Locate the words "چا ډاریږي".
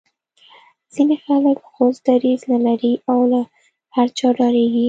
4.17-4.79